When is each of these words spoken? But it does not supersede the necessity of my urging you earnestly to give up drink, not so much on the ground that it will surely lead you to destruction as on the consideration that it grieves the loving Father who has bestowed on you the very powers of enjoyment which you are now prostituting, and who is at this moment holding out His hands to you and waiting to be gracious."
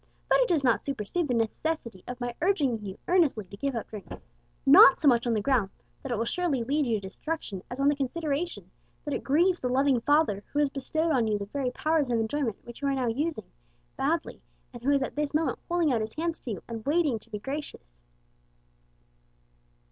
But 0.27 0.39
it 0.39 0.47
does 0.47 0.63
not 0.63 0.79
supersede 0.81 1.27
the 1.27 1.35
necessity 1.35 2.03
of 2.07 2.19
my 2.19 2.33
urging 2.41 2.83
you 2.83 2.97
earnestly 3.07 3.45
to 3.45 3.55
give 3.55 3.75
up 3.75 3.85
drink, 3.87 4.09
not 4.65 4.99
so 4.99 5.07
much 5.07 5.27
on 5.27 5.35
the 5.35 5.41
ground 5.41 5.69
that 6.01 6.11
it 6.11 6.17
will 6.17 6.25
surely 6.25 6.63
lead 6.63 6.87
you 6.87 6.95
to 6.95 6.99
destruction 7.07 7.61
as 7.69 7.79
on 7.79 7.87
the 7.87 7.95
consideration 7.95 8.71
that 9.05 9.13
it 9.13 9.23
grieves 9.23 9.61
the 9.61 9.69
loving 9.69 10.01
Father 10.01 10.43
who 10.53 10.57
has 10.59 10.71
bestowed 10.71 11.11
on 11.11 11.27
you 11.27 11.37
the 11.37 11.45
very 11.45 11.69
powers 11.69 12.09
of 12.09 12.19
enjoyment 12.19 12.57
which 12.63 12.81
you 12.81 12.87
are 12.87 12.95
now 12.95 13.13
prostituting, 13.13 13.51
and 14.73 14.81
who 14.81 14.89
is 14.89 15.03
at 15.03 15.15
this 15.15 15.35
moment 15.35 15.59
holding 15.67 15.93
out 15.93 16.01
His 16.01 16.15
hands 16.15 16.39
to 16.39 16.51
you 16.53 16.63
and 16.67 16.83
waiting 16.83 17.19
to 17.19 17.29
be 17.29 17.37
gracious." 17.37 17.93